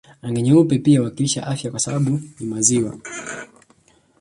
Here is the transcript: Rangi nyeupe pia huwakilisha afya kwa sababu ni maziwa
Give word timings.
Rangi 0.21 0.41
nyeupe 0.41 0.79
pia 0.79 0.99
huwakilisha 0.99 1.47
afya 1.47 1.71
kwa 1.71 1.79
sababu 1.79 2.21
ni 2.39 2.45
maziwa 2.45 2.97